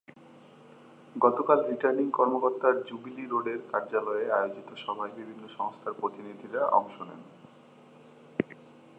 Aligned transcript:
গতকাল 1.15 1.59
রিটার্নিং 1.69 2.07
কর্মকর্তার 2.11 2.75
জুবিলি 2.87 3.25
রোডের 3.25 3.59
কার্যালয়ে 3.71 4.25
আয়োজিত 4.31 4.69
সভায় 4.75 5.13
বিভিন্ন 5.15 5.43
সংস্থার 5.57 5.93
প্রতিনিধিরা 5.93 6.61
অংশ 6.69 6.95
নেন। 7.01 7.21